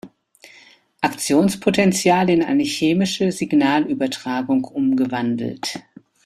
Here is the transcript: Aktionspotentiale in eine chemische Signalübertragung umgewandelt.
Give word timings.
Aktionspotentiale 1.01 2.33
in 2.33 2.41
eine 2.41 2.63
chemische 2.63 3.31
Signalübertragung 3.31 4.63
umgewandelt. 4.63 5.79